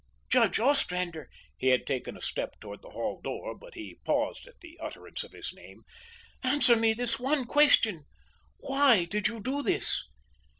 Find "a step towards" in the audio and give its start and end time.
2.17-2.81